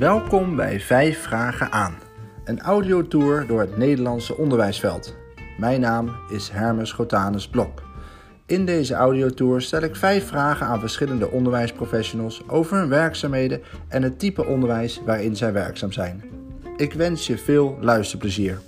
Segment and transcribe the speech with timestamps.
[0.00, 1.94] Welkom bij Vijf Vragen aan,
[2.44, 5.16] een audiotour door het Nederlandse onderwijsveld.
[5.58, 7.82] Mijn naam is Hermes Gotanus Blok.
[8.46, 14.18] In deze audiotour stel ik vijf vragen aan verschillende onderwijsprofessionals over hun werkzaamheden en het
[14.18, 16.22] type onderwijs waarin zij werkzaam zijn.
[16.76, 18.58] Ik wens je veel luisterplezier.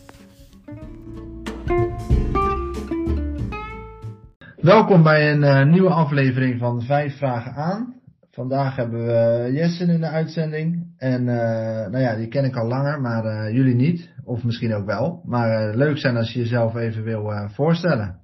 [4.56, 8.01] Welkom bij een uh, nieuwe aflevering van Vijf Vragen aan.
[8.32, 10.94] Vandaag hebben we Jessen in de uitzending.
[10.96, 14.10] En uh, nou ja, die ken ik al langer, maar uh, jullie niet.
[14.24, 15.22] Of misschien ook wel.
[15.24, 18.20] Maar leuk zijn als je jezelf even wil voorstellen.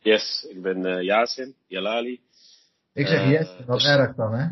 [0.00, 2.20] Yes, ik ben uh, Yasin, Jalali.
[2.92, 4.48] Ik zeg yes, wat dus, erg dan hè?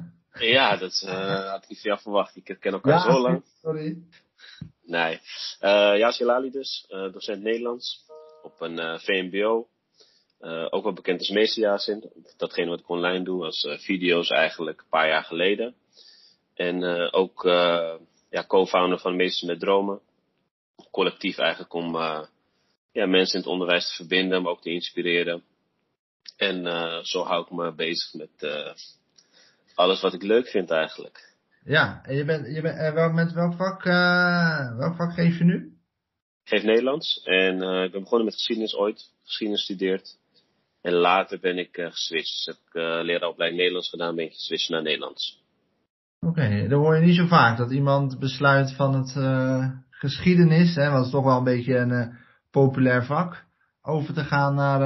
[0.46, 1.00] Ja, dat
[1.50, 2.36] had ik niet van jou verwacht.
[2.36, 3.42] Ik ken elkaar ja, zo lang.
[3.62, 3.96] Sorry.
[4.82, 5.20] Nee.
[5.60, 8.04] Uh, Yasin Jalali dus, docent Nederlands
[8.42, 9.68] op een VMBO.
[10.44, 12.10] Uh, ook wel bekend als Messia's in.
[12.36, 15.74] Datgene wat ik online doe, als uh, video's eigenlijk een paar jaar geleden.
[16.54, 17.42] En uh, ook
[18.30, 20.00] ja, co-founder van Meesters met Dromen.
[20.90, 21.96] Collectief eigenlijk om
[22.92, 25.42] ja, mensen in het onderwijs te verbinden, maar ook te inspireren.
[26.36, 26.64] En
[27.04, 28.52] zo hou ik me bezig met
[29.74, 31.34] alles wat ik leuk vind eigenlijk.
[31.64, 33.82] Ja, en je bent, je bent wel, met welk vak,
[34.78, 35.78] welk vak geef je nu?
[36.44, 39.12] Ik geef Nederlands en ik ben begonnen met geschiedenis ooit.
[39.24, 40.22] Geschiedenis gestudeerd.
[40.84, 42.28] En later ben ik uh, geswitcht.
[42.28, 45.42] Dus heb ik uh, leraaropleiding Nederlands gedaan, ben ik geswitcht naar Nederlands.
[46.20, 50.74] Oké, okay, dan hoor je niet zo vaak dat iemand besluit van het uh, geschiedenis,
[50.74, 52.18] hè, wat is toch wel een beetje een
[52.50, 53.44] populair vak,
[53.82, 54.80] over te gaan naar,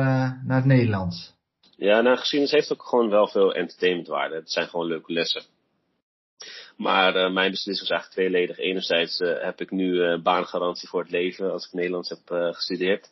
[0.45, 1.35] naar het Nederlands.
[1.77, 4.35] Ja, nou, geschiedenis heeft ook gewoon wel veel entertainmentwaarde.
[4.35, 5.43] Het zijn gewoon leuke lessen.
[6.77, 8.59] Maar mijn beslissing was eigenlijk tweeledig.
[8.59, 13.11] Enerzijds heb ik nu baangarantie voor het leven als ik Nederlands heb gestudeerd.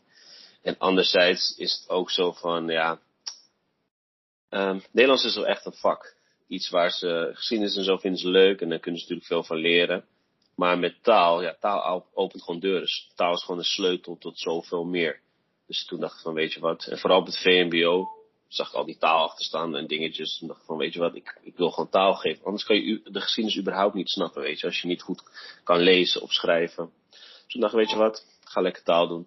[0.67, 3.01] En anderzijds is het ook zo van, ja,
[4.51, 6.17] um, Nederlands is wel echt een vak.
[6.49, 9.57] Iets waar ze, geschiedenis en zo vinden ze leuk en daar kunnen ze natuurlijk veel
[9.57, 10.05] van leren.
[10.57, 12.81] Maar met taal, ja, taal opent gewoon deuren.
[12.81, 15.21] Dus taal is gewoon een sleutel tot zoveel meer.
[15.67, 18.09] Dus toen dacht ik van, weet je wat, en vooral op het VMBO
[18.49, 20.39] zag ik al die taal achterstaan en dingetjes.
[20.41, 22.45] En dacht ik van, weet je wat, ik, ik wil gewoon taal geven.
[22.45, 24.67] Anders kan je de geschiedenis überhaupt niet snappen, weet je.
[24.67, 25.23] Als je niet goed
[25.65, 26.91] kan lezen of schrijven.
[27.11, 29.27] Dus toen dacht ik, weet je wat, ga lekker taal doen.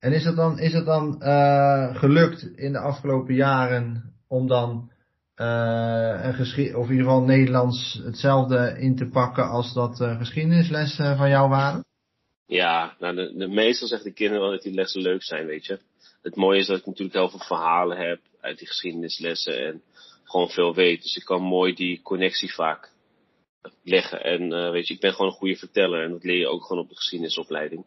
[0.00, 4.90] En is het dan, is het dan uh, gelukt in de afgelopen jaren om dan
[5.36, 10.18] uh, een geschied, of in ieder geval Nederlands hetzelfde in te pakken als dat uh,
[10.18, 11.84] geschiedenislessen van jou waren?
[12.46, 15.66] Ja, nou de, de meestal zeggen de kinderen wel dat die lessen leuk zijn, weet
[15.66, 15.78] je.
[16.22, 19.82] Het mooie is dat ik natuurlijk heel veel verhalen heb uit die geschiedenislessen en
[20.24, 21.02] gewoon veel weet.
[21.02, 22.90] Dus ik kan mooi die connectie vaak
[23.82, 24.24] leggen.
[24.24, 26.82] En weet je, ik ben gewoon een goede verteller en dat leer je ook gewoon
[26.82, 27.84] op de geschiedenisopleiding.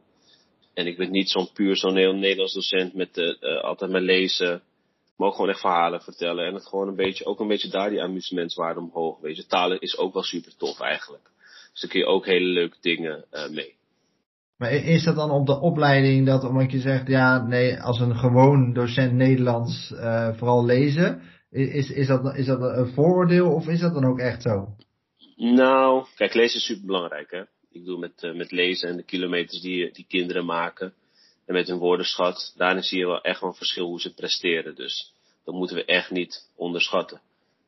[0.74, 4.62] En ik ben niet zo'n puur zo'n Nederlands docent met uh, altijd maar lezen.
[5.18, 6.46] Maar ook gewoon echt verhalen vertellen.
[6.46, 9.20] En het gewoon een beetje, ook een beetje daar die amusementswaarde omhoog.
[9.20, 11.24] Weet je, talen is ook wel super tof eigenlijk.
[11.72, 13.76] Dus daar kun je ook hele leuke dingen uh, mee.
[14.58, 18.16] Maar is dat dan op de opleiding dat, omdat je zegt, ja, nee, als een
[18.16, 23.80] gewoon docent Nederlands uh, vooral lezen, is, is, dat, is dat een vooroordeel of is
[23.80, 24.76] dat dan ook echt zo?
[25.36, 27.44] Nou, kijk, lezen is super belangrijk, hè.
[27.74, 30.94] Ik doe met, uh, met lezen en de kilometers die, die kinderen maken.
[31.46, 32.54] En met hun woordenschat.
[32.58, 34.76] Daarin zie je wel echt wel een verschil hoe ze presteren.
[34.76, 35.14] Dus
[35.46, 37.22] dat moeten we echt niet onderschatten.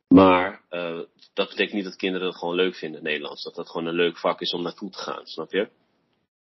[0.07, 0.99] Maar uh,
[1.33, 3.43] dat betekent niet dat kinderen het gewoon leuk vinden, Nederlands.
[3.43, 5.69] Dat dat gewoon een leuk vak is om naartoe te gaan, snap je?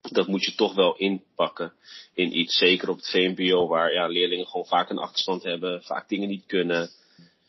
[0.01, 1.73] Dat moet je toch wel inpakken
[2.15, 2.57] in iets.
[2.59, 6.47] Zeker op het VMBO, waar ja, leerlingen gewoon vaak een achterstand hebben, vaak dingen niet
[6.47, 6.91] kunnen.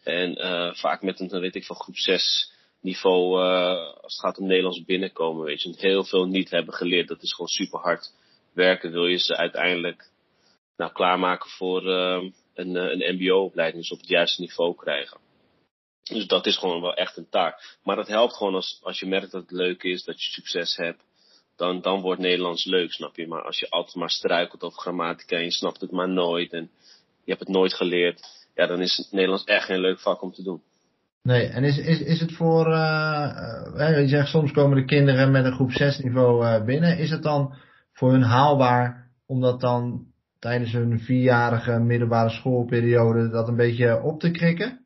[0.03, 0.35] En
[0.75, 4.83] vaak met een, weet ik van groep 6 niveau, uh, als het gaat om Nederlands
[4.83, 5.73] binnenkomen, weet je.
[5.77, 7.07] Heel veel niet hebben geleerd.
[7.07, 8.13] Dat is gewoon super hard
[8.53, 8.91] werken.
[8.91, 10.11] Wil je ze uiteindelijk
[10.77, 15.19] nou, klaarmaken voor uh, een, eh, een mbo-opleiding, dus op het juiste niveau krijgen.
[16.03, 17.77] Dus dat is gewoon wel echt een taak.
[17.83, 20.75] Maar dat helpt gewoon als, als je merkt dat het leuk is, dat je succes
[20.75, 21.03] hebt.
[21.55, 23.27] Dan, dan wordt Nederlands leuk, snap je.
[23.27, 26.71] Maar als je altijd maar struikelt over grammatica en je snapt het maar nooit en
[27.23, 28.47] je hebt het nooit geleerd.
[28.55, 30.61] Ja, dan is Nederlands echt geen leuk vak om te doen.
[31.23, 35.45] Nee, en is, is, is het voor, uh, je zegt soms komen de kinderen met
[35.45, 36.97] een groep 6 niveau uh, binnen.
[36.97, 37.55] Is het dan
[37.93, 40.05] voor hun haalbaar om dat dan
[40.39, 44.85] tijdens hun vierjarige middelbare schoolperiode dat een beetje op te krikken?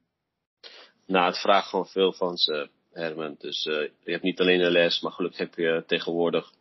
[1.08, 3.36] Nou, het vraagt gewoon veel van ze, Herman.
[3.38, 3.64] Dus
[4.04, 6.52] je hebt niet alleen een les, maar gelukkig heb je tegenwoordig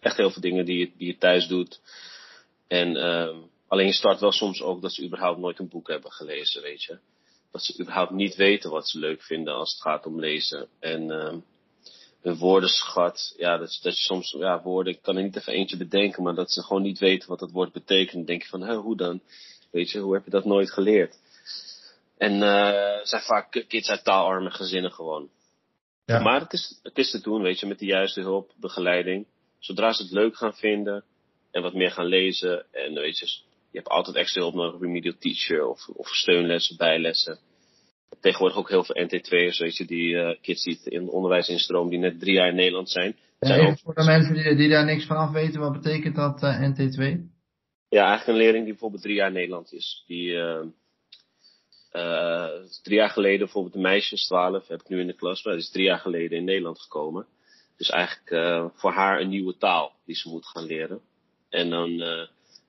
[0.00, 1.80] echt heel veel dingen die je, die je thuis doet.
[2.68, 3.36] En uh,
[3.68, 6.98] alleen start wel soms ook dat ze überhaupt nooit een boek hebben gelezen, weet je
[7.54, 10.68] dat ze überhaupt niet weten wat ze leuk vinden als het gaat om lezen.
[10.80, 11.08] En
[12.22, 15.76] hun woordenschat, ja, dat, dat je soms, ja, woorden, ik kan er niet even eentje
[15.76, 18.12] bedenken, maar dat ze gewoon niet weten wat dat woord betekent.
[18.12, 19.20] Dan denk je van, hé, hoe dan?
[19.70, 21.18] Weet je, hoe heb je dat nooit geleerd?
[22.18, 25.28] En uh, zijn vaak kids uit taalarme gezinnen gewoon.
[26.04, 26.20] Ja.
[26.20, 29.26] Maar het is, het is te doen, weet je, met de juiste hulp, begeleiding.
[29.58, 31.04] Zodra ze het leuk gaan vinden
[31.50, 32.64] en wat meer gaan lezen.
[32.72, 33.38] En weet je,
[33.74, 37.38] je hebt altijd extra hulp nodig, remedial teacher of, of steunlessen, bijlessen.
[38.20, 41.90] Tegenwoordig ook heel veel NT2'ers, weet je, die uh, kids die in het onderwijs instromen,
[41.90, 43.16] die net drie jaar in Nederland zijn.
[43.40, 43.78] Ja, ook...
[43.78, 46.70] Voor de mensen die, die, daar niks van af weten, wat betekent dat uh, eh,
[46.70, 47.02] NT2?
[47.88, 50.04] Ja, eigenlijk een leerling die bijvoorbeeld drie jaar in Nederland is.
[50.06, 50.64] Die uh,
[52.82, 55.62] drie jaar geleden, bijvoorbeeld de meisjes, 12, heb ik nu in de klas, maar die
[55.62, 57.26] is drie jaar geleden in Nederland gekomen.
[57.76, 58.28] Dus eigenlijk
[58.74, 61.00] voor haar een nieuwe taal die ze moet gaan leren.
[61.48, 62.02] En dan,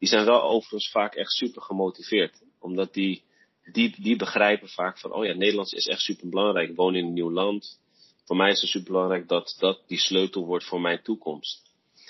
[0.05, 2.41] die zijn wel overigens vaak echt super gemotiveerd.
[2.59, 3.23] Omdat die
[3.71, 6.69] die, die begrijpen vaak van, oh ja, Nederlands is echt super belangrijk.
[6.69, 7.79] Ik woon in een nieuw land.
[8.25, 11.61] Voor mij is het super belangrijk dat dat die sleutel wordt voor mijn toekomst.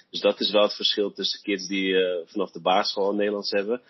[0.10, 3.82] Dus dat is wel het verschil tussen kids die uh, vanaf de basisschool Nederlands hebben.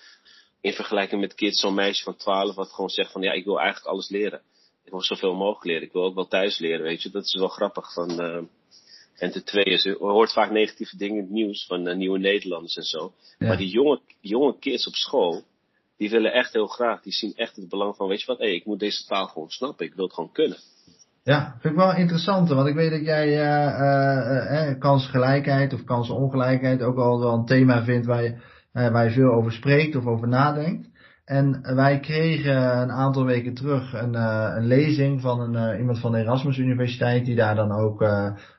[0.62, 3.60] In vergelijking met kids, zo'n meisje van 12 wat gewoon zegt van, ja, ik wil
[3.60, 4.42] eigenlijk alles leren.
[4.84, 5.84] Ik wil zoveel mogelijk leren.
[5.84, 7.10] Ik wil ook wel thuis leren, weet je.
[7.10, 8.44] Dat is wel grappig van, uh,
[9.18, 12.76] en ten tweede, je hoort vaak negatieve dingen in het nieuws van uh, nieuwe Nederlanders
[12.76, 13.14] en zo.
[13.40, 15.44] Maar die jonge, jonge kids op school,
[15.98, 18.46] die willen echt heel graag, die zien echt het belang van, weet je wat, hé,
[18.46, 20.58] ik moet deze taal gewoon snappen, ik wil het gewoon kunnen.
[21.24, 26.82] Ja, vind ik wel interessant, want ik weet dat jij uh, uh, kansgelijkheid of kansenongelijkheid
[26.82, 28.38] ook al wel een thema vindt waar je,
[28.72, 30.88] waar je veel over spreekt of over nadenkt.
[31.26, 34.14] En wij kregen een aantal weken terug een,
[34.58, 38.06] een lezing van een, iemand van de Erasmus Universiteit die daar dan ook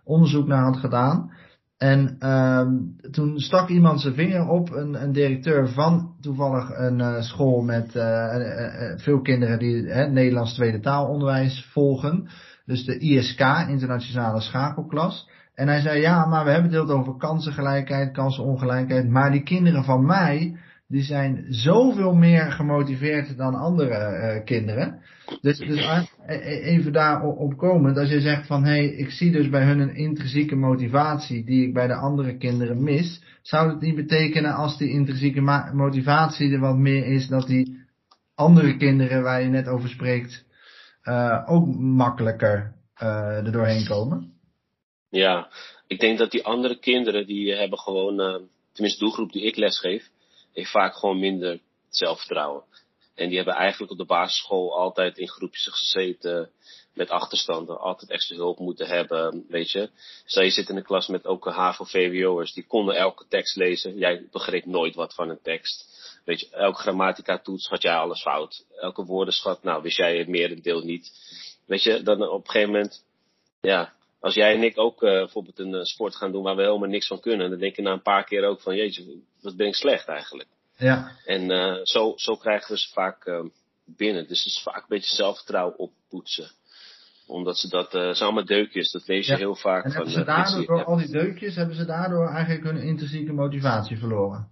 [0.05, 1.31] onderzoek naar had gedaan.
[1.79, 7.21] En um, toen stak iemand zijn vinger op, een, een directeur van toevallig een uh,
[7.21, 12.29] school met uh, uh, veel kinderen die Nederlands tweede taalonderwijs volgen.
[12.65, 15.29] Dus de ISK, Internationale Schakelklas.
[15.55, 19.09] En hij zei, ja, maar we hebben het over kansengelijkheid, kansenongelijkheid.
[19.09, 20.57] Maar die kinderen van mij,
[20.89, 25.03] die zijn zoveel meer gemotiveerd dan andere kinderen.
[25.41, 29.31] Dus, dus e, e, even daarop komend, als je zegt van hé, hey, ik zie
[29.31, 33.81] dus bij hun een intrinsieke motivatie die ik bij de andere kinderen mis, zou het
[33.81, 37.85] niet betekenen als die intrinsieke motivatie er wat meer is, dat die
[38.35, 40.45] andere kinderen waar je net over spreekt
[41.47, 44.33] ook makkelijker uh, er doorheen komen?
[45.11, 45.49] Ja,
[45.87, 48.17] ik denk dat die andere kinderen die hebben gewoon,
[48.73, 50.11] tenminste de doelgroep die ik lesgeef,
[50.57, 52.63] heeft vaak gewoon minder zelfvertrouwen.
[53.15, 56.51] En die hebben eigenlijk op de basisschool altijd in groepjes gezeten
[56.95, 59.91] met achterstanden, altijd extra hulp moeten hebben, weet je.
[60.25, 63.99] Stel je zit in een klas met ook HAVO-VWO'ers, die konden elke tekst lezen.
[63.99, 65.95] Jij begreep nooit wat van een tekst.
[66.25, 68.65] Weet je, elke grammatica toets had jij alles fout.
[68.77, 71.13] Elke woordenschat, nou, wist jij het merendeel niet.
[71.67, 73.05] Weet je, dan op een gegeven moment,
[73.61, 76.63] ja, als jij en ik ook uh, bijvoorbeeld een uh, sport gaan doen waar we
[76.63, 79.57] helemaal niks van kunnen, dan denk je na een paar keer ook van, jeetje, wat
[79.57, 80.49] ben ik slecht eigenlijk.
[80.77, 81.13] Ja.
[81.25, 83.45] En uh, zo, zo krijgen we ze vaak uh,
[83.85, 84.29] binnen.
[84.29, 86.51] Dus het is vaak een beetje zelfvertrouwen oppoetsen.
[87.27, 89.39] Omdat ze dat, uh, zijn allemaal deukjes, dat lees je ja.
[89.39, 89.85] heel vaak.
[89.85, 93.99] En hebben ze daardoor, door al die deukjes, hebben ze daardoor eigenlijk hun intrinsieke motivatie
[93.99, 94.49] verloren?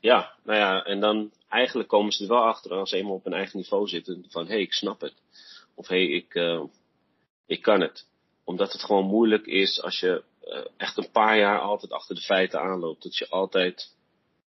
[0.00, 3.26] Ja, nou ja, en dan eigenlijk komen ze er wel achter als ze eenmaal op
[3.26, 4.24] een eigen niveau zitten.
[4.28, 5.14] Van, hé, hey, ik snap het.
[5.74, 6.60] Of hé, hey, ik,
[7.46, 8.06] ik kan het.
[8.44, 10.24] Omdat het gewoon moeilijk is als je
[10.76, 13.02] echt een paar jaar altijd achter de feiten aanloopt.
[13.02, 13.94] Dat je altijd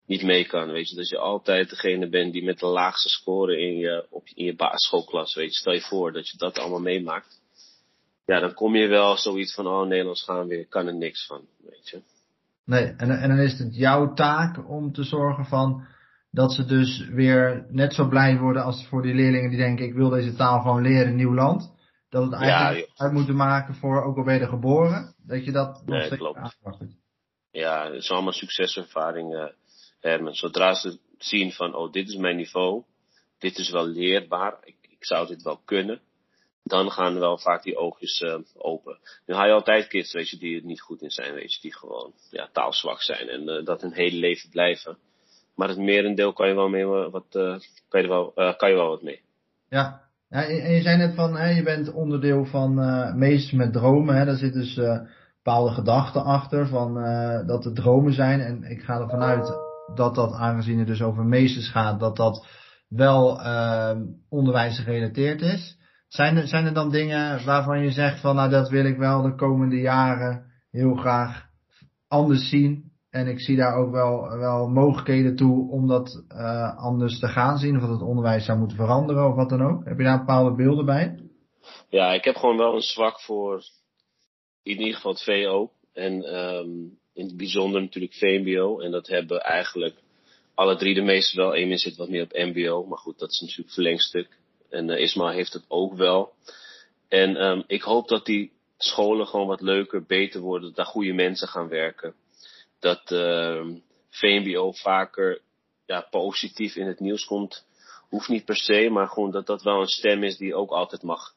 [0.07, 0.73] niet mee kan.
[0.73, 4.29] Weet je, dat je altijd degene bent die met de laagste score in je, op,
[4.29, 5.59] je basisschoolklas, weet je.
[5.59, 7.41] Stel je voor dat je dat allemaal meemaakt.
[8.25, 11.47] Ja, dan kom je wel zoiets van, oh, Nederlands gaan weer, kan er niks van,
[11.65, 12.01] weet je.
[12.65, 15.87] Nee, en, en dan is het jouw taak om te zorgen van,
[16.31, 19.95] dat ze dus weer net zo blij worden als voor die leerlingen die denken, ik
[19.95, 21.75] wil deze taal gewoon leren in nieuw land.
[22.17, 25.53] Dat het eigenlijk ja, uit moeten maken voor, ook al ben je geboren, dat je
[25.53, 26.95] dat nog nee, steeds
[27.51, 29.55] Ja, het is allemaal succeservaringen
[30.01, 30.35] Herman.
[30.35, 32.83] Zodra ze zien van, oh, dit is mijn niveau,
[33.39, 36.01] dit is wel leerbaar, ik, ik zou dit wel kunnen,
[36.63, 38.99] dan gaan wel vaak die oogjes uh, open.
[39.27, 41.61] Nu haal je altijd kids, weet je, die er niet goed in zijn, weet je,
[41.61, 44.99] die gewoon ja, taalzwak zijn en uh, dat hun hele leven blijven.
[45.55, 47.59] Maar het merendeel kan je wel mee wat, uh,
[47.89, 49.23] kan, je wel, kan je wel wat mee.
[49.69, 53.73] Ja, ja en je zei net van, hè, je bent onderdeel van uh, Meesters met
[53.73, 54.81] Dromen, hè, daar zit dus
[55.37, 56.95] bepaalde gedachten achter van
[57.47, 58.41] dat het dromen zijn.
[58.41, 59.53] En ik ga ervan uit
[59.95, 62.47] dat dat, aangezien het dus over meesters gaat, dat dat
[62.89, 63.91] wel uh,
[64.29, 65.79] onderwijs gerelateerd is.
[66.09, 69.23] Zijn er, zijn er dan dingen waarvan je zegt van nou dat wil ik wel
[69.23, 71.45] de komende jaren heel graag
[72.09, 72.93] anders zien.
[73.17, 77.59] En ik zie daar ook wel, wel mogelijkheden toe om dat uh, anders te gaan
[77.59, 77.77] zien.
[77.77, 79.85] Of dat het onderwijs zou moeten veranderen of wat dan ook.
[79.85, 81.19] Heb je daar bepaalde beelden bij?
[81.89, 83.63] Ja, ik heb gewoon wel een zwak voor
[84.63, 85.71] in ieder geval het VO.
[85.93, 88.81] En um, in het bijzonder natuurlijk VMBO.
[88.81, 89.95] En dat hebben eigenlijk
[90.55, 91.55] alle drie de meesten wel.
[91.55, 92.87] Emin zit wat meer op MBO.
[92.87, 94.29] Maar goed, dat is natuurlijk verlengstuk.
[94.71, 96.33] En uh, Isma heeft het ook wel.
[97.09, 101.13] En um, ik hoop dat die scholen gewoon wat leuker, beter worden, dat daar goede
[101.13, 102.15] mensen gaan werken.
[102.87, 103.67] Dat uh,
[104.11, 105.41] VMBO vaker
[105.87, 107.67] ja, positief in het nieuws komt.
[108.09, 111.03] Hoeft niet per se, maar gewoon dat dat wel een stem is die ook altijd
[111.03, 111.35] mag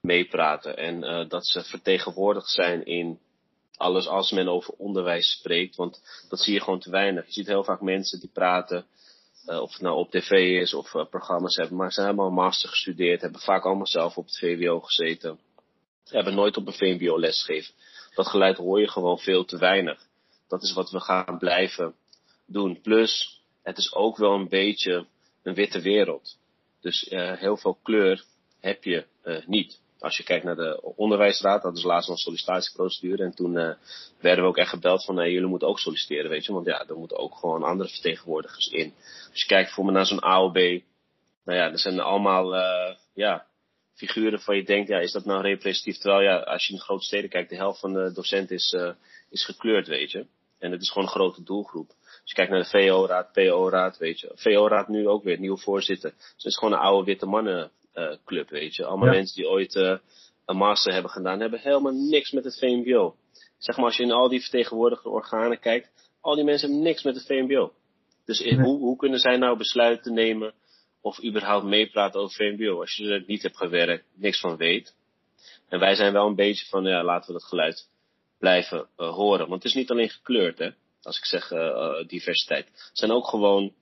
[0.00, 0.76] meepraten.
[0.76, 3.20] En uh, dat ze vertegenwoordigd zijn in
[3.76, 5.76] alles als men over onderwijs spreekt.
[5.76, 7.26] Want dat zie je gewoon te weinig.
[7.26, 8.86] Je ziet heel vaak mensen die praten,
[9.46, 10.30] uh, of het nou op tv
[10.60, 14.16] is of uh, programma's hebben, maar ze hebben allemaal master gestudeerd, hebben vaak allemaal zelf
[14.16, 15.38] op het VWO gezeten.
[16.04, 17.74] Hebben nooit op een VMBO lesgegeven.
[18.14, 20.08] Dat geluid hoor je gewoon veel te weinig.
[20.50, 21.94] Dat is wat we gaan blijven
[22.46, 22.80] doen.
[22.80, 25.06] Plus, het is ook wel een beetje
[25.42, 26.38] een witte wereld.
[26.80, 28.24] Dus uh, heel veel kleur
[28.60, 29.80] heb je uh, niet.
[29.98, 33.24] Als je kijkt naar de onderwijsraad, dat is laatst een sollicitatieprocedure.
[33.24, 33.72] En toen uh,
[34.20, 36.52] werden we ook echt gebeld van, nee, jullie moeten ook solliciteren, weet je.
[36.52, 38.94] Want ja, er moeten ook gewoon andere vertegenwoordigers in.
[39.30, 40.54] Als je kijkt voor me naar zo'n AOB,
[41.44, 42.54] nou ja, er zijn allemaal,
[43.14, 43.46] ja,
[43.94, 45.98] figuren van je denkt, ja, is dat nou representatief?
[45.98, 48.76] Terwijl ja, als je in grote steden kijkt, de helft van de docenten is,
[49.30, 50.26] is gekleurd, weet je.
[50.60, 51.88] En het is gewoon een grote doelgroep.
[51.88, 54.32] Als je kijkt naar de VO-raad, PO-raad, weet je.
[54.34, 56.10] VO-raad nu ook weer, nieuwe voorzitter.
[56.10, 58.84] Dus het is gewoon een oude witte mannenclub, uh, weet je.
[58.84, 59.14] Allemaal ja.
[59.14, 59.96] mensen die ooit uh,
[60.46, 63.16] een master hebben gedaan, hebben helemaal niks met het VMBO.
[63.58, 65.90] Zeg maar, als je in al die vertegenwoordigde organen kijkt,
[66.20, 67.72] al die mensen hebben niks met het VMBO.
[68.24, 68.60] Dus nee.
[68.60, 70.54] hoe, hoe kunnen zij nou besluiten nemen
[71.00, 74.94] of überhaupt meepraten over VMBO als je er niet hebt gewerkt, niks van weet.
[75.68, 77.88] En wij zijn wel een beetje van, ja, laten we dat geluid
[78.40, 79.48] blijven uh, horen.
[79.48, 80.70] Want het is niet alleen gekleurd, hè
[81.02, 82.66] als ik zeg uh, diversiteit.
[82.66, 83.72] Het zijn ook gewoon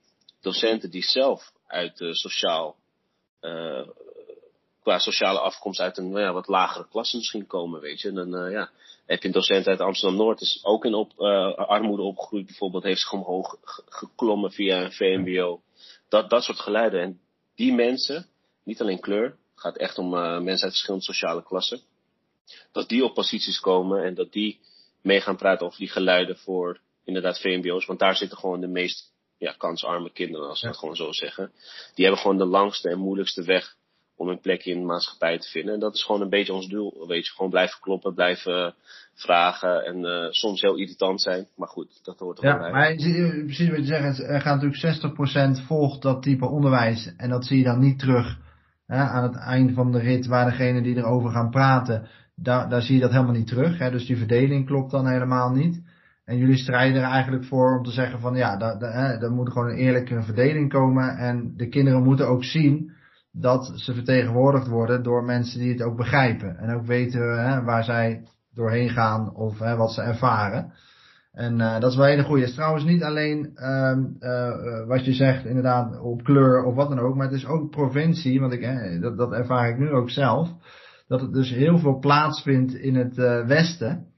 [0.41, 2.75] docenten die zelf uit sociaal,
[4.81, 8.11] qua sociale afkomst uit een nou ja, wat lagere klasse misschien komen, weet je.
[8.11, 8.69] Dan ja,
[9.05, 11.19] heb je een docent uit Amsterdam-Noord, is ook in op,
[11.55, 15.61] armoede opgegroeid bijvoorbeeld, heeft zich omhoog geklommen via een VMBO.
[16.09, 17.01] Dat, dat soort geluiden.
[17.01, 17.19] En
[17.55, 18.27] die mensen,
[18.63, 21.81] niet alleen kleur, het gaat echt om mensen uit verschillende sociale klassen,
[22.71, 24.59] dat die op posities komen en dat die
[25.01, 27.85] mee gaan praten over die geluiden voor inderdaad VMBO's.
[27.85, 30.71] Want daar zitten gewoon de meest ja, kansarme kinderen, als we ja.
[30.71, 31.51] het gewoon zo zeggen.
[31.95, 33.77] Die hebben gewoon de langste en moeilijkste weg
[34.15, 35.73] om een plekje in de maatschappij te vinden.
[35.73, 37.07] En dat is gewoon een beetje ons doel.
[37.07, 38.75] Weet je, gewoon blijven kloppen, blijven
[39.13, 41.47] vragen en uh, soms heel irritant zijn.
[41.55, 42.71] Maar goed, dat hoort er ja, bij.
[42.71, 47.13] Maar precies wat je zegt, er gaat natuurlijk 60% volgt dat type onderwijs.
[47.17, 48.37] En dat zie je dan niet terug
[48.85, 52.07] hè, aan het eind van de rit, waar degene die erover gaan praten,
[52.41, 53.77] daar, daar zie je dat helemaal niet terug.
[53.77, 53.91] Hè.
[53.91, 55.81] Dus die verdeling klopt dan helemaal niet.
[56.25, 58.59] En jullie strijden er eigenlijk voor om te zeggen van ja,
[59.21, 61.17] er moet gewoon een eerlijke verdeling komen.
[61.17, 62.91] En de kinderen moeten ook zien
[63.31, 66.57] dat ze vertegenwoordigd worden door mensen die het ook begrijpen.
[66.57, 70.73] En ook weten hè, waar zij doorheen gaan of hè, wat ze ervaren.
[71.31, 72.41] En uh, dat is wel een hele goede.
[72.41, 76.89] Het is trouwens niet alleen uh, uh, wat je zegt, inderdaad, op kleur of wat
[76.89, 77.15] dan ook.
[77.15, 80.49] Maar het is ook provincie, want ik, dat, dat ervaar ik nu ook zelf.
[81.09, 83.15] Dat het dus heel veel plaatsvindt in het
[83.47, 84.13] Westen.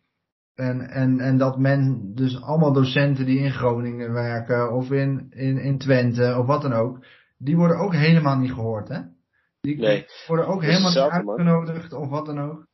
[0.55, 5.57] En, en, en dat men, dus allemaal docenten die in Groningen werken of in, in,
[5.57, 7.05] in Twente of wat dan ook,
[7.37, 8.99] die worden ook helemaal niet gehoord, hè?
[9.61, 10.05] Die nee.
[10.27, 12.67] worden ook helemaal niet uitgenodigd of wat dan ook.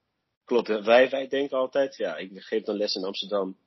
[0.45, 3.57] Klopt, wij, wij denken altijd, ja, ik geef dan les in Amsterdam.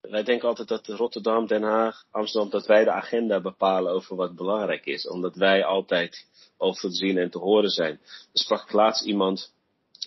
[0.00, 4.36] Wij denken altijd dat Rotterdam, Den Haag, Amsterdam, dat wij de agenda bepalen over wat
[4.36, 5.08] belangrijk is.
[5.08, 7.92] Omdat wij altijd over te zien en te horen zijn.
[7.92, 9.54] Er sprak laatst iemand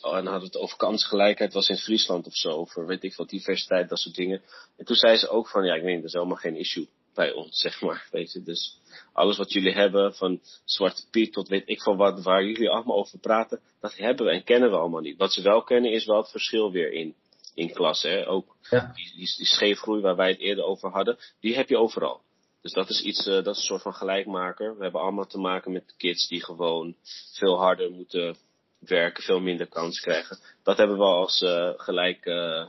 [0.01, 3.29] Oh, en hadden het over kansgelijkheid, was in Friesland of zo, over weet ik wat,
[3.29, 4.41] diversiteit, dat soort dingen.
[4.77, 7.31] En toen zei ze ook van, ja, ik weet, dat is helemaal geen issue bij
[7.31, 8.43] ons, zeg maar, weet je.
[8.43, 8.79] Dus
[9.13, 12.97] alles wat jullie hebben, van Zwarte Piet tot weet ik van wat, waar jullie allemaal
[12.97, 15.17] over praten, dat hebben we en kennen we allemaal niet.
[15.17, 17.15] Wat ze wel kennen is wel het verschil weer in,
[17.53, 18.27] in klassen, hè.
[18.27, 18.91] Ook ja.
[18.95, 22.21] die, die, die scheefgroei waar wij het eerder over hadden, die heb je overal.
[22.61, 24.77] Dus dat is iets, uh, dat is een soort van gelijkmaker.
[24.77, 26.95] We hebben allemaal te maken met kids die gewoon
[27.33, 28.37] veel harder moeten
[28.89, 30.37] werken, veel minder kans krijgen.
[30.63, 32.65] Dat hebben we als uh, gelijk uh,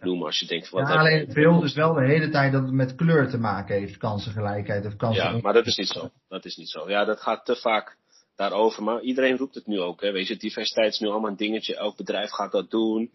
[0.00, 2.52] noemen als je denkt van wat ja, alleen het beeld is wel de hele tijd
[2.52, 5.24] dat het met kleur te maken heeft, kansengelijkheid of kansen.
[5.24, 6.10] Ja, maar dat is niet zo.
[6.28, 6.90] Dat is niet zo.
[6.90, 7.96] Ja, dat gaat te vaak
[8.36, 8.82] daarover.
[8.82, 10.00] Maar iedereen roept het nu ook.
[10.00, 10.12] Hè.
[10.12, 11.76] Weet je, diversiteit is nu allemaal een dingetje.
[11.76, 13.10] Elk bedrijf gaat dat doen.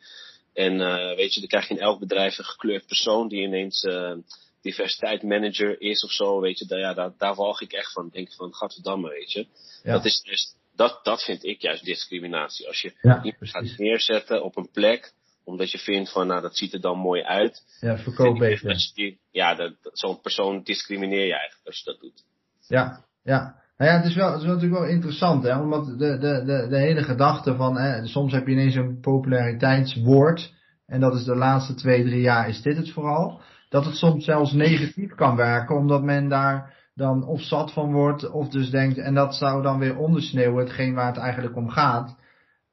[0.53, 3.84] En uh, weet je, dan krijg je in elk bedrijf een gekleurd persoon die ineens
[3.84, 4.13] uh,
[4.62, 6.39] diversiteit manager is of zo.
[6.39, 8.10] Weet je, daar, ja, daar, daar walg ik echt van.
[8.10, 9.48] Denk van, gadverdamme, weet je.
[9.84, 9.91] Ja.
[9.91, 12.67] Dat is dus dat, dat vind ik juist discriminatie.
[12.67, 15.13] Als je ja, iemand gaat neerzetten op een plek,
[15.44, 17.63] omdat je vindt van, nou, dat ziet er dan mooi uit.
[17.79, 18.91] Ja, verkoop beter.
[19.32, 22.24] Ja, dat, zo'n persoon discrimineer je eigenlijk als je dat doet.
[22.67, 23.63] Ja, ja.
[23.77, 26.67] Nou ja, het is, wel, het is natuurlijk wel interessant, hè, omdat de, de, de,
[26.70, 30.53] de hele gedachte van, hè, soms heb je ineens een populariteitswoord,
[30.86, 34.25] en dat is de laatste twee, drie jaar is dit het vooral, dat het soms
[34.25, 38.97] zelfs negatief kan werken, omdat men daar dan of zat van wordt, of dus denkt,
[38.97, 42.15] en dat zou dan weer ondersneeuwen hetgeen waar het eigenlijk om gaat.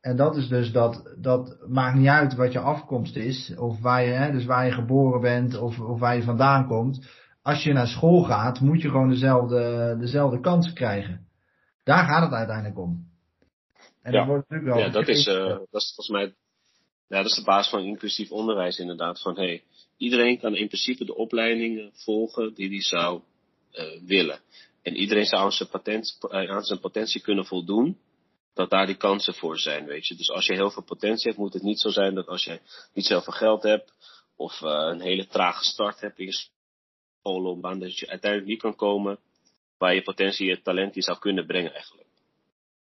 [0.01, 4.05] En dat is dus dat, dat maakt niet uit wat je afkomst is, of waar
[4.05, 7.07] je, hè, dus waar je geboren bent, of, of waar je vandaan komt.
[7.43, 11.27] Als je naar school gaat, moet je gewoon dezelfde, dezelfde kansen krijgen.
[11.85, 13.11] Daar gaat het uiteindelijk om.
[14.03, 14.19] En ja.
[14.19, 14.87] dat wordt natuurlijk wel.
[14.87, 16.35] Ja, dat is, uh, dat is volgens mij,
[17.07, 19.21] ja, dat is de basis van inclusief onderwijs inderdaad.
[19.21, 19.63] Van hey,
[19.97, 23.23] iedereen kan in principe de opleidingen volgen die hij zou
[24.07, 24.41] willen.
[24.83, 27.99] En iedereen zou aan zijn, patent, aan zijn potentie kunnen voldoen
[28.55, 30.15] dat daar die kansen voor zijn, weet je.
[30.15, 32.61] Dus als je heel veel potentie hebt, moet het niet zo zijn dat als je
[32.95, 33.93] niet zoveel geld hebt,
[34.37, 36.49] of uh, een hele trage start hebt in je
[37.21, 39.19] schoolloopbaan, dat je uiteindelijk niet kan komen
[39.79, 42.09] waar je potentie, je talent je zou kunnen brengen eigenlijk.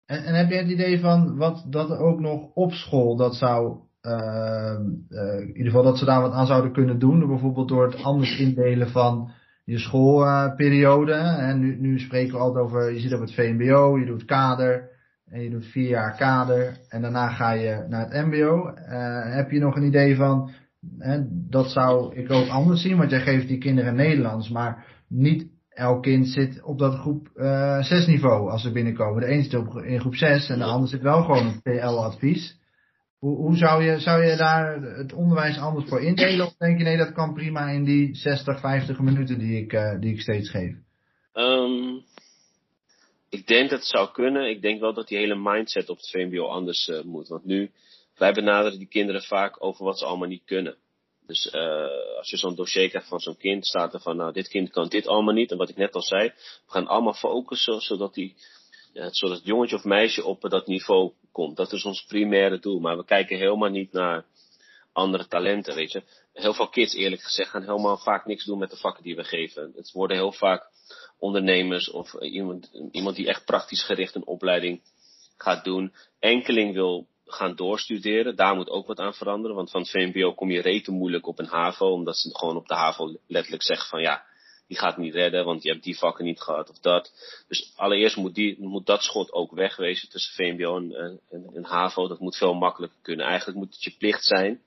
[0.06, 3.80] En, en heb je het idee van wat dat ook nog op school dat zou,
[4.02, 8.38] in ieder geval dat ze daar wat aan zouden kunnen doen, bijvoorbeeld door het anders
[8.38, 9.32] indelen van
[9.64, 11.14] je schoolperiode.
[11.14, 14.92] en nu, nu spreken we altijd over, je zit op het VMBO, je doet kader,
[15.34, 18.68] en je doet vier jaar kader en daarna ga je naar het mbo.
[18.68, 20.52] Uh, heb je nog een idee van,
[20.98, 25.48] hè, dat zou ik ook anders zien, want jij geeft die kinderen Nederlands, maar niet
[25.70, 29.22] elk kind zit op dat groep uh, eh, 6 niveau als ze binnenkomen.
[29.22, 32.62] De een zit op, in groep 6 en de ander zit wel gewoon op TL-advies.
[33.24, 36.46] Hoe, zou, je, zou je daar het onderwijs anders voor indelen?
[36.46, 40.00] Of denk je nee, dat kan prima in die 60, 50 minuten die ik, uh,
[40.00, 40.76] die ik steeds geef?
[41.34, 42.04] Um,
[43.30, 44.50] ik denk dat het zou kunnen.
[44.50, 47.28] Ik denk wel dat die hele mindset op het VMBO anders uh, moet.
[47.28, 47.72] Want nu,
[48.18, 50.78] wij benaderen die kinderen vaak over wat ze allemaal niet kunnen.
[51.28, 54.48] Dus uh, als je zo'n dossier krijgt van zo'n kind, staat er van, nou, dit
[54.48, 55.52] kind kan dit allemaal niet.
[55.52, 56.28] En wat ik net al zei,
[56.66, 58.36] we gaan allemaal focussen zodat, die,
[58.94, 61.58] zodat het jongetje of meisje op dat niveau komt.
[61.58, 62.80] Dat is ons primaire doel.
[62.80, 64.26] Maar we kijken helemaal niet naar
[64.94, 66.04] andere talenten, weet je.
[66.34, 69.24] Heel veel kids, eerlijk gezegd, gaan helemaal vaak niks doen met de vakken die we
[69.24, 69.72] geven.
[69.76, 70.68] Het worden heel vaak
[71.18, 74.82] ondernemers of iemand, iemand die echt praktisch gericht een opleiding
[75.38, 75.94] gaat doen.
[76.20, 78.36] Enkeling wil gaan doorstuderen.
[78.36, 79.56] Daar moet ook wat aan veranderen.
[79.56, 81.92] Want van het VMBO kom je reten moeilijk op een HAVO.
[81.92, 84.26] Omdat ze gewoon op de HAVO letterlijk zeggen van ja,
[84.68, 85.46] die gaat niet redden.
[85.46, 87.12] Want je hebt die vakken niet gehad of dat.
[87.48, 92.08] Dus allereerst moet, die, moet dat schot ook wegwezen tussen VMBO en, en, HAVO.
[92.08, 93.26] Dat moet veel makkelijker kunnen.
[93.26, 94.62] Eigenlijk moet het je plicht zijn.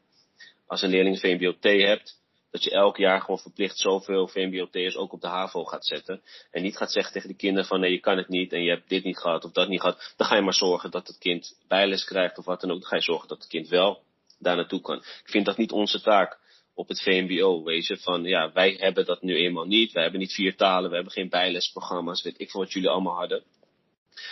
[0.67, 2.17] Als een leerling VMBO T hebt
[2.57, 6.23] dat je elk jaar gewoon verplicht zoveel VMBOT'ers ook op de HAVO gaat zetten.
[6.51, 8.71] En niet gaat zeggen tegen de kinderen van nee, je kan het niet en je
[8.71, 10.15] hebt dit niet gehad of dat niet gehad.
[10.17, 12.81] Dan ga je maar zorgen dat het kind bijles krijgt of wat dan ook.
[12.81, 14.03] Dan ga je zorgen dat het kind wel
[14.39, 14.97] daar naartoe kan.
[14.97, 16.39] Ik vind dat niet onze taak
[16.77, 17.97] op het VMBO, weet je.
[17.97, 19.93] Van ja, wij hebben dat nu eenmaal niet.
[19.93, 23.17] Wij hebben niet vier talen, we hebben geen bijlesprogramma's, weet ik veel wat jullie allemaal
[23.17, 23.43] hadden.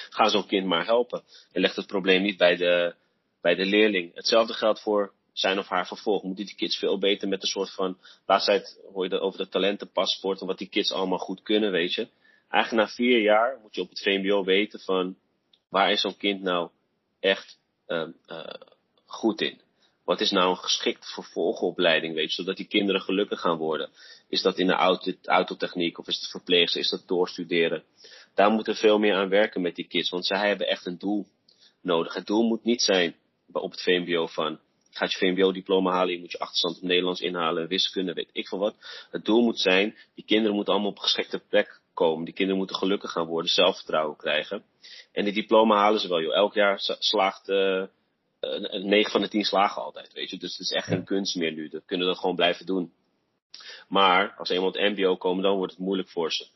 [0.09, 1.23] Ga zo'n kind maar helpen.
[1.53, 2.95] En leg het probleem niet bij de,
[3.41, 4.15] bij de leerling.
[4.15, 6.23] Hetzelfde geldt voor zijn of haar vervolg.
[6.23, 9.49] Moeten die kids veel beter met een soort van, laatst tijd hoor je over de
[9.49, 12.09] talentenpaspoort en wat die kids allemaal goed kunnen, weet je.
[12.49, 15.17] Eigenlijk na vier jaar moet je op het VMBO weten van,
[15.69, 16.71] waar is zo'n kind nou
[17.21, 18.09] echt uh,
[19.07, 19.61] goed in?
[20.05, 23.91] Wat is nou een geschikte vervolgopleiding, weet je, zodat die kinderen gelukkig gaan worden?
[24.29, 27.85] Is dat in de auto, autotechniek of is het verpleegster, is dat doorstuderen?
[28.35, 30.99] Daar moeten we veel meer aan werken met die kids, want zij hebben echt een
[30.99, 31.27] doel
[31.83, 32.15] nodig.
[32.15, 33.17] Het doel moet niet zijn
[33.53, 34.59] op het VMBO van,
[34.91, 38.59] gaat je VMBO-diploma halen, je moet je achterstand op Nederlands inhalen, wiskunde, weet ik veel
[38.59, 38.77] wat.
[39.11, 42.25] Het doel moet zijn, die kinderen moeten allemaal op een geschikte plek komen.
[42.25, 44.65] Die kinderen moeten gelukkig gaan worden, zelfvertrouwen krijgen.
[45.13, 46.35] En die diploma halen ze wel.
[46.35, 47.85] Elk jaar slaagt, uh,
[48.83, 50.39] 9 van de 10 slagen altijd, weet je.
[50.39, 51.69] Dus het is echt geen kunst meer nu.
[51.69, 52.93] Dat kunnen we dat gewoon blijven doen.
[53.89, 56.47] Maar, als eenmaal op het mbo komen, dan wordt het moeilijk voor ze.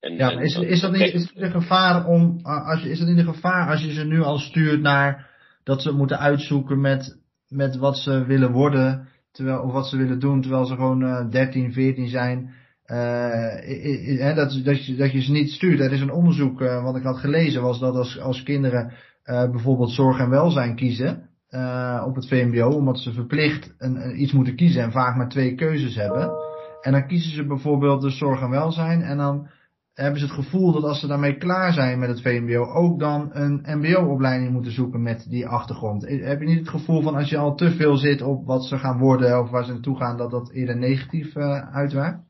[0.00, 3.08] En, ja, is, is, dat niet, is het een gevaar om, als je, is dat
[3.08, 5.30] niet een gevaar als je ze nu al stuurt naar
[5.64, 7.22] dat ze moeten uitzoeken met
[7.54, 11.30] met wat ze willen worden, terwijl, of wat ze willen doen, terwijl ze gewoon uh,
[11.30, 12.54] 13, 14 zijn.
[12.86, 15.80] Uh, dat, dat, je, dat je ze niet stuurt.
[15.80, 18.92] Er is een onderzoek uh, wat ik had gelezen, was dat als, als kinderen
[19.24, 21.28] uh, bijvoorbeeld zorg en welzijn kiezen
[22.04, 25.94] op het VMBO, omdat ze verplicht een, iets moeten kiezen en vaak maar twee keuzes
[25.94, 26.32] hebben.
[26.80, 29.48] En dan kiezen ze bijvoorbeeld de zorg en welzijn en dan
[29.94, 33.30] hebben ze het gevoel dat als ze daarmee klaar zijn met het VMBO, ook dan
[33.32, 36.08] een MBO-opleiding moeten zoeken met die achtergrond.
[36.08, 38.78] Heb je niet het gevoel van als je al te veel zit op wat ze
[38.78, 42.22] gaan worden of waar ze naartoe gaan, dat dat eerder negatief uh, uitwerkt?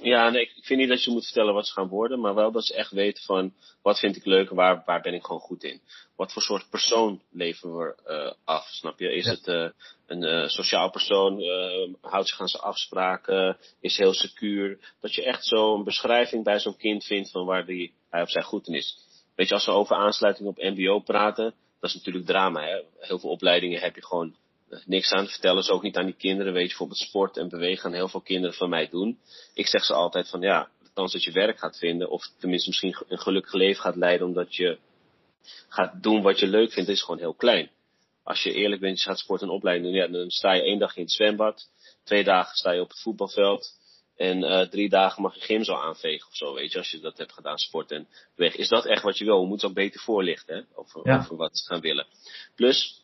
[0.00, 2.52] Ja, nee, ik vind niet dat je moet vertellen wat ze gaan worden, maar wel
[2.52, 5.40] dat ze echt weten van wat vind ik leuk en waar, waar ben ik gewoon
[5.40, 5.80] goed in.
[6.16, 9.14] Wat voor soort persoon leven we uh, af, snap je?
[9.14, 9.68] Is het uh,
[10.06, 11.42] een uh, sociaal persoon,
[12.00, 14.78] houdt zich aan zijn afspraken, is heel secuur.
[15.00, 18.42] Dat je echt zo'n beschrijving bij zo'n kind vindt van waar die, hij of zij
[18.42, 18.98] goed in is.
[19.34, 22.62] Weet je, als we over aansluiting op mbo praten, dat is natuurlijk drama.
[22.62, 22.82] Hè?
[22.98, 24.34] Heel veel opleidingen heb je gewoon
[24.84, 25.28] niks aan.
[25.28, 26.52] Vertellen ze ook niet aan die kinderen.
[26.52, 29.18] Weet je, bijvoorbeeld sport en bewegen gaan heel veel kinderen van mij doen.
[29.54, 32.10] Ik zeg ze altijd van ja, de kans dat je werk gaat vinden.
[32.10, 34.78] Of tenminste misschien een gelukkig leven gaat leiden omdat je
[35.68, 37.70] gaat doen wat je leuk vindt, is gewoon heel klein.
[38.22, 40.78] als je eerlijk bent, je gaat sport en opleiding doen, ja, dan sta je één
[40.78, 41.70] dag in het zwembad,
[42.04, 43.82] twee dagen sta je op het voetbalveld.
[44.16, 47.00] En uh, drie dagen mag je gym zo aanvegen of zo, weet je, als je
[47.00, 48.56] dat hebt gedaan, sport en weg.
[48.56, 49.40] Is dat echt wat je wil?
[49.40, 51.18] We moeten ook beter voorlichten, hè, over, ja.
[51.18, 52.06] over wat ze gaan willen.
[52.54, 53.03] Plus,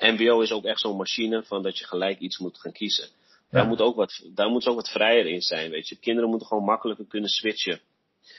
[0.00, 3.08] MBO is ook echt zo'n machine van dat je gelijk iets moet gaan kiezen.
[3.50, 5.96] Daar, moet ook wat, daar moet ook wat vrijer in zijn, weet je.
[5.96, 7.80] Kinderen moeten gewoon makkelijker kunnen switchen.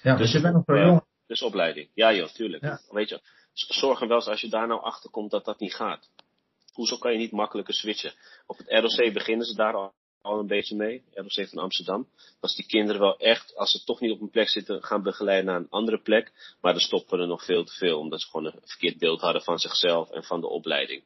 [0.04, 1.04] Ja, dus, je bent nog jong.
[1.28, 1.90] Dus opleiding.
[1.94, 2.82] Ja joh, tuurlijk.
[2.90, 3.20] Weet je,
[3.54, 6.10] zorg er wel eens als je daar nou achter komt dat dat niet gaat.
[6.74, 8.14] Hoezo kan je niet makkelijker switchen?
[8.46, 11.04] Op het ROC beginnen ze daar al, al een beetje mee.
[11.14, 12.08] ROC van Amsterdam.
[12.40, 15.46] Als die kinderen wel echt, als ze toch niet op een plek zitten, gaan begeleiden
[15.46, 16.56] naar een andere plek.
[16.62, 18.00] Maar dan stoppen er nog veel te veel.
[18.00, 21.04] Omdat ze gewoon een verkeerd beeld hadden van zichzelf en van de opleiding.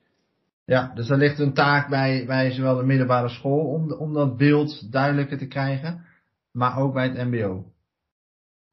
[0.66, 4.38] Ja, dus er ligt een taak bij, bij zowel de middelbare school om, om dat
[4.38, 6.06] beeld duidelijker te krijgen.
[6.52, 7.66] Maar ook bij het mbo.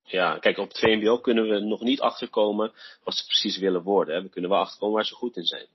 [0.02, 2.72] Ja, kijk, op het VMBO kunnen we nog niet achterkomen
[3.04, 4.14] wat ze precies willen worden.
[4.14, 4.22] Hè.
[4.22, 5.66] We kunnen wel achterkomen waar ze goed in zijn.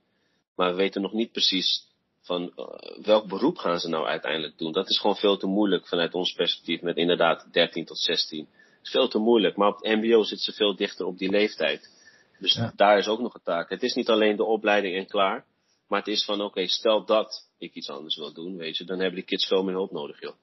[0.56, 1.86] Maar we weten nog niet precies
[2.20, 2.64] van uh,
[3.04, 4.72] welk beroep gaan ze nou uiteindelijk doen.
[4.72, 8.48] Dat is gewoon veel te moeilijk vanuit ons perspectief met inderdaad 13 tot 16.
[8.50, 9.56] Dat is veel te moeilijk.
[9.56, 11.96] Maar op het MBO zit ze veel dichter op die leeftijd.
[12.38, 13.70] Dus daar is ook nog een taak.
[13.70, 15.44] Het is niet alleen de opleiding en klaar.
[15.88, 18.98] Maar het is van oké, stel dat ik iets anders wil doen, weet je, dan
[18.98, 20.34] hebben die kids veel meer hulp nodig, joh.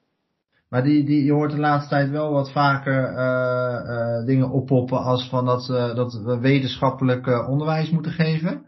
[0.68, 4.98] Maar die, die, je hoort de laatste tijd wel wat vaker uh, uh, dingen oppoppen
[4.98, 8.64] als van dat, uh, dat we wetenschappelijk onderwijs moeten geven.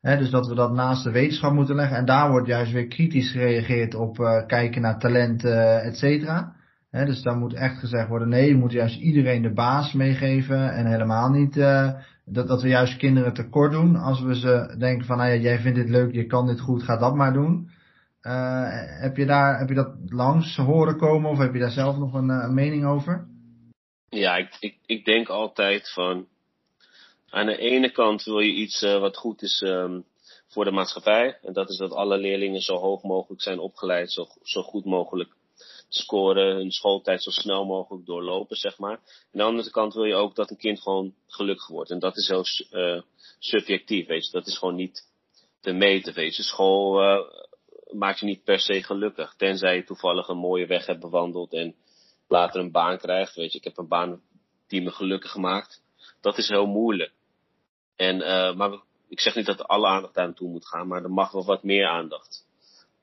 [0.00, 1.96] He, dus dat we dat naast de wetenschap moeten leggen.
[1.96, 4.16] En daar wordt juist weer kritisch gereageerd op
[4.46, 6.56] kijken naar talent, et cetera.
[6.90, 10.72] dus daar moet echt gezegd worden, nee, je moet juist iedereen de baas meegeven.
[10.72, 11.56] En helemaal niet
[12.32, 13.96] dat, dat we juist kinderen tekort doen.
[13.96, 16.82] Als we ze denken van, nou ja, jij vindt dit leuk, je kan dit goed,
[16.82, 17.70] ga dat maar doen.
[18.22, 18.68] Uh,
[19.00, 22.14] heb, je daar, heb je dat langs horen komen of heb je daar zelf nog
[22.14, 23.26] een, een mening over?
[24.08, 26.26] Ja, ik, ik, ik denk altijd van,
[27.30, 30.04] aan de ene kant wil je iets uh, wat goed is um,
[30.46, 31.38] voor de maatschappij.
[31.42, 35.30] En dat is dat alle leerlingen zo hoog mogelijk zijn opgeleid, zo, zo goed mogelijk
[35.90, 38.96] scoren, hun schooltijd zo snel mogelijk doorlopen, zeg maar.
[38.96, 41.90] Aan de andere kant wil je ook dat een kind gewoon gelukkig wordt.
[41.90, 43.02] En dat is heel uh,
[43.38, 44.32] subjectief, weet je.
[44.32, 45.08] Dat is gewoon niet
[45.60, 46.42] te meten, weet je.
[46.42, 47.20] School uh,
[47.90, 49.34] maakt je niet per se gelukkig.
[49.36, 51.74] Tenzij je toevallig een mooie weg hebt bewandeld en
[52.28, 53.34] later een baan krijgt.
[53.34, 54.22] Weet je, ik heb een baan
[54.68, 55.82] die me gelukkig maakt.
[56.20, 57.12] Dat is heel moeilijk.
[57.96, 61.10] En, uh, maar ik zeg niet dat alle aandacht daar naartoe moet gaan, maar er
[61.10, 62.46] mag wel wat meer aandacht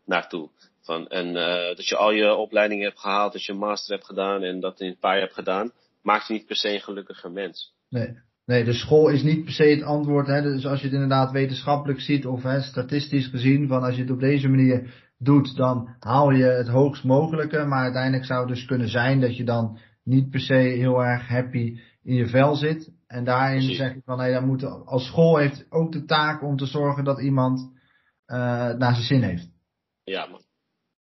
[0.06, 0.50] naartoe.
[0.88, 4.06] Van, en uh, dat je al je opleidingen hebt gehaald, dat je een master hebt
[4.06, 5.72] gedaan en dat in een paar jaar hebt gedaan,
[6.02, 7.74] maakt je niet per se een gelukkiger mens.
[7.90, 8.26] Nee.
[8.46, 10.28] Nee, de school is niet per se het antwoord.
[10.28, 10.42] Hè.
[10.42, 14.12] Dus als je het inderdaad wetenschappelijk ziet of hè, statistisch gezien, van als je het
[14.12, 17.66] op deze manier doet, dan haal je het hoogst mogelijke.
[17.66, 21.28] Maar uiteindelijk zou het dus kunnen zijn dat je dan niet per se heel erg
[21.28, 22.92] happy in je vel zit.
[23.08, 23.78] En daarin Precies.
[23.78, 27.04] zeg ik van, nee, dan moet, als school heeft ook de taak om te zorgen
[27.04, 27.60] dat iemand
[28.28, 28.38] uh,
[28.74, 29.50] naar zijn zin heeft.
[30.04, 30.42] Ja, man.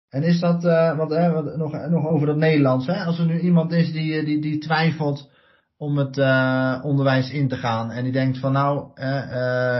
[0.08, 3.04] En is dat, uh, wat, nog, nog over dat Nederlands, hè?
[3.04, 5.30] als er nu iemand is die, die, die twijfelt
[5.76, 8.90] om het uh, onderwijs in te gaan en die denkt van nou,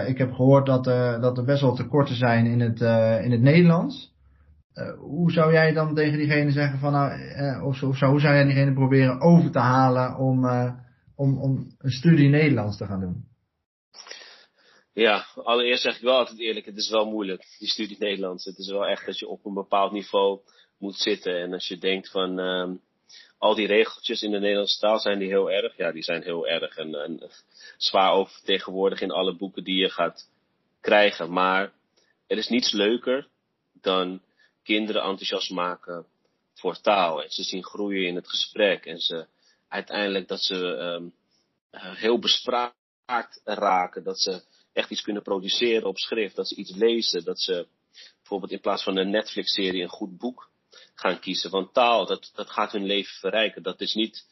[0.07, 0.85] ik heb gehoord dat,
[1.21, 2.81] dat er best wel tekorten zijn in het,
[3.25, 4.15] in het Nederlands.
[4.99, 7.13] hoe zou jij dan tegen diegene zeggen van nou,
[7.63, 10.45] of, of zo, hoe zou jij diegene proberen over te halen om,
[11.15, 13.28] om, om een studie Nederlands te gaan doen?
[14.99, 18.45] Ja, allereerst zeg ik wel altijd eerlijk, het is wel moeilijk, die studie Nederlands.
[18.45, 20.41] Het is wel echt dat je op een bepaald niveau
[20.79, 21.41] moet zitten.
[21.41, 22.71] En als je denkt van, uh,
[23.39, 25.77] al die regeltjes in de Nederlandse taal zijn die heel erg.
[25.77, 27.31] Ja, die zijn heel erg en, en
[27.77, 30.29] zwaar oververtegenwoordigd in alle boeken die je gaat
[30.81, 31.33] krijgen.
[31.33, 31.73] Maar
[32.27, 33.29] er is niets leuker
[33.73, 34.23] dan
[34.63, 36.07] kinderen enthousiast maken
[36.55, 37.23] voor taal.
[37.23, 38.87] En ze zien groeien in het gesprek.
[38.87, 39.27] En ze
[39.69, 41.13] uiteindelijk dat ze um,
[41.71, 44.03] heel bespraakt raken.
[44.03, 44.43] Dat ze
[44.79, 46.37] echt iets kunnen produceren op schrift.
[46.37, 47.25] Dat ze iets lezen.
[47.25, 47.67] Dat ze
[48.17, 50.51] bijvoorbeeld in plaats van een Netflix-serie een goed boek
[50.95, 51.51] gaan kiezen.
[51.51, 53.63] Want taal, dat, dat gaat hun leven verrijken.
[53.63, 54.27] Dat is niet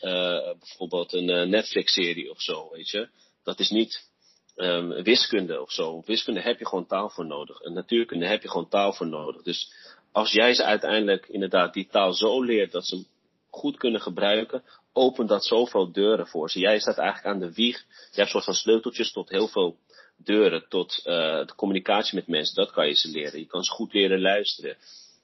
[0.00, 3.08] uh, bijvoorbeeld een uh, Netflix-serie of zo, weet je.
[3.42, 4.10] Dat is niet
[4.56, 6.02] um, wiskunde of zo.
[6.06, 7.60] Wiskunde heb je gewoon taal voor nodig.
[7.60, 9.42] En natuurkunde heb je gewoon taal voor nodig.
[9.42, 9.72] Dus
[10.12, 13.06] als jij ze uiteindelijk inderdaad die taal zo leert dat ze hem
[13.50, 16.58] goed kunnen gebruiken, opent dat zoveel deuren voor ze.
[16.58, 17.78] Jij staat eigenlijk aan de wieg.
[18.10, 19.76] Je hebt soort van sleuteltjes tot heel veel
[20.24, 21.04] deuren, tot uh,
[21.46, 22.54] de communicatie met mensen.
[22.54, 23.38] Dat kan je ze leren.
[23.38, 24.76] Je kan ze goed leren luisteren.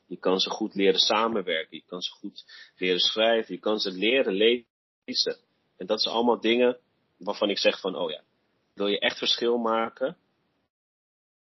[0.06, 1.76] Je kan ze goed leren samenwerken.
[1.76, 2.44] Je kan ze goed
[2.76, 3.54] leren schrijven.
[3.54, 5.36] Je kan ze leren lezen.
[5.76, 6.78] En dat zijn allemaal dingen
[7.18, 8.20] waarvan ik zeg van, oh ja,
[8.74, 10.16] wil je echt verschil maken?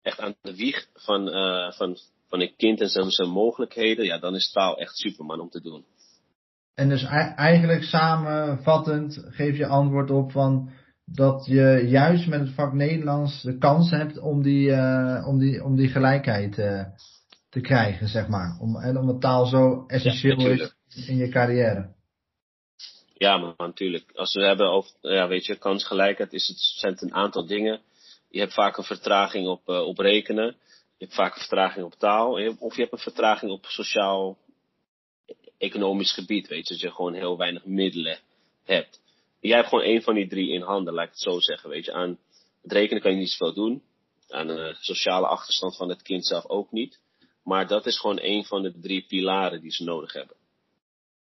[0.03, 1.97] Echt aan de wieg van, uh, van,
[2.29, 4.05] van een kind en zijn, zijn mogelijkheden.
[4.05, 5.85] Ja, dan is taal echt superman om te doen.
[6.75, 7.05] En dus
[7.37, 10.71] eigenlijk samenvattend geef je antwoord op van
[11.15, 15.65] dat je juist met het vak Nederlands de kans hebt om die, uh, om die,
[15.65, 16.85] om die gelijkheid uh,
[17.49, 18.57] te krijgen, zeg maar.
[18.61, 21.95] Om, en omdat taal zo essentieel is in je carrière.
[23.15, 24.11] Ja, maar natuurlijk.
[24.15, 27.81] Als we hebben over, ja, weet je, kansgelijkheid is het, zijn het een aantal dingen.
[28.29, 30.47] Je hebt vaak een vertraging op, uh, op rekenen.
[30.97, 32.31] Je hebt vaak een vertraging op taal.
[32.59, 36.75] Of je hebt een vertraging op sociaal-economisch gebied, weet je.
[36.75, 38.19] Dat je gewoon heel weinig middelen
[38.65, 39.01] hebt.
[39.41, 41.85] Jij hebt gewoon één van die drie in handen, laat ik het zo zeggen, weet
[41.85, 41.93] je.
[41.93, 42.19] Aan
[42.63, 43.83] het rekenen kan je niet zoveel doen.
[44.29, 47.01] Aan de sociale achterstand van het kind zelf ook niet.
[47.45, 50.37] Maar dat is gewoon één van de drie pilaren die ze nodig hebben.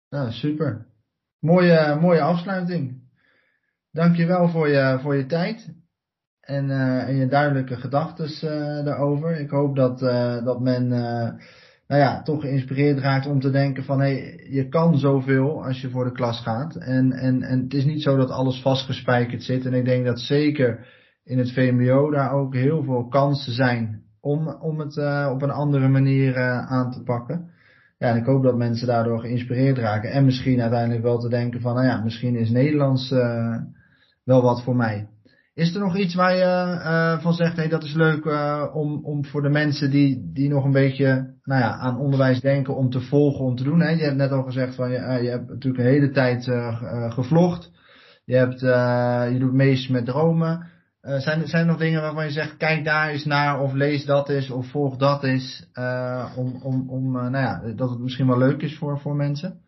[0.09, 0.85] Nou, super.
[1.39, 3.05] Mooie, mooie afsluiting.
[3.91, 5.73] Dankjewel voor je, voor je tijd
[6.41, 9.39] en, uh, en je duidelijke gedachten uh, daarover.
[9.39, 10.91] Ik hoop dat, uh, dat men
[11.87, 15.81] nou ja, toch geïnspireerd raakt om te denken van hé, hey, je kan zoveel als
[15.81, 16.75] je voor de klas gaat.
[16.75, 19.65] En, en, en het is niet zo dat alles vastgespijkerd zit.
[19.65, 20.85] En ik denk dat zeker
[21.23, 24.97] in het VMBO daar ook heel veel kansen zijn om, om het
[25.31, 27.55] op een andere manier aan te pakken
[27.97, 30.11] ja, en ik hoop dat mensen daardoor geïnspireerd raken.
[30.11, 33.55] En misschien uiteindelijk wel te denken van, nou ja, misschien is Nederlands uh,
[34.23, 35.07] wel wat voor mij.
[35.57, 39.05] Is er nog iets waar je uh, van zegt, hey, dat is leuk uh, om,
[39.05, 42.89] om voor de mensen die, die nog een beetje nou ja, aan onderwijs denken om
[42.89, 43.79] te volgen, om te doen.
[43.79, 43.89] Hè?
[43.89, 46.43] Je hebt net al gezegd van, je, je hebt natuurlijk een hele tijd
[47.13, 47.71] gevlogd.
[48.25, 48.59] Je, hebt,
[49.33, 50.69] je doet meest met dromen.
[51.01, 54.29] Zijn, zijn er nog dingen waarvan je zegt, kijk daar eens naar, of lees dat
[54.29, 55.69] eens, of volg dat eens,
[56.35, 59.61] om, om, om nou ja, dat het misschien wel leuk is voor, voor mensen?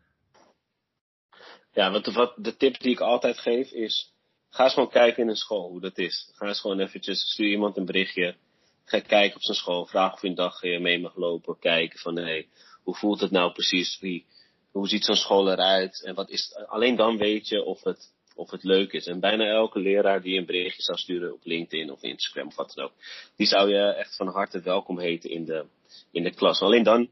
[1.71, 4.17] Ja, wat, wat de tip die ik altijd geef is,
[4.49, 6.29] ga eens gewoon kijken in een school hoe dat is.
[6.33, 8.35] Ga eens gewoon eventjes, stuur iemand een berichtje,
[8.83, 12.15] ga kijken op zijn school, vraag of je een dag mee mag lopen, kijken van,
[12.15, 12.47] hé, hey,
[12.83, 14.25] hoe voelt het nou precies, wie,
[14.71, 18.51] hoe ziet zo'n school eruit, en wat is, alleen dan weet je of het of
[18.51, 19.07] het leuk is.
[19.07, 22.73] En bijna elke leraar die een berichtje zou sturen op LinkedIn of Instagram of wat
[22.73, 22.93] dan ook,
[23.35, 25.65] die zou je echt van harte welkom heten in de,
[26.11, 26.61] in de klas.
[26.61, 27.09] Alleen dan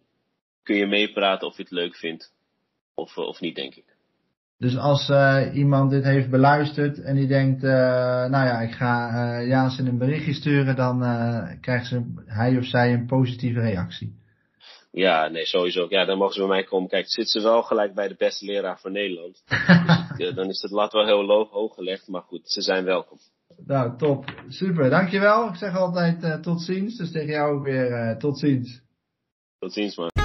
[0.63, 2.34] kun je meepraten of je het leuk vindt
[2.93, 3.97] of, of niet, denk ik.
[4.60, 7.70] Dus als uh, iemand dit heeft beluisterd en die denkt, uh,
[8.26, 11.00] nou ja, ik ga uh, Jaas een berichtje sturen, dan
[11.62, 14.15] krijgt ze, hij of zij een positieve reactie.
[14.91, 15.86] Ja, nee, sowieso.
[15.89, 16.89] Ja, dan mogen ze bij mij komen.
[16.89, 19.43] Kijk, zit ze wel gelijk bij de beste leraar van Nederland.
[20.17, 23.17] dus dan is het lat wel heel hoog gelegd, maar goed, ze zijn welkom.
[23.65, 24.26] Nou, top.
[24.48, 25.48] Super, dankjewel.
[25.48, 28.82] Ik zeg altijd tot ziens, dus tegen jou ook weer tot ziens.
[29.60, 30.17] Tot ziens, man.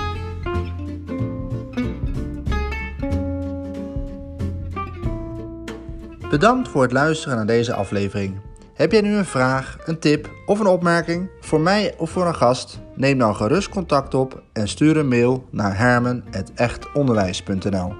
[6.32, 8.40] Bedankt voor het luisteren naar deze aflevering.
[8.74, 12.34] Heb jij nu een vraag, een tip of een opmerking voor mij of voor een
[12.34, 12.78] gast?
[12.94, 17.92] Neem dan gerust contact op en stuur een mail naar hermen.echtonderwijs.nl